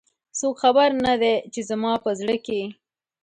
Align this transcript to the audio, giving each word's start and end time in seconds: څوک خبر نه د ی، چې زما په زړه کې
څوک 0.37 0.55
خبر 0.63 0.89
نه 1.03 1.13
د 1.21 1.23
ی، 1.33 1.35
چې 1.53 1.61
زما 1.69 1.93
په 2.03 2.11
زړه 2.19 2.35
کې 2.45 2.61